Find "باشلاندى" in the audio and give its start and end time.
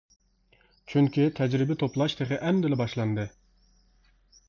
2.83-3.31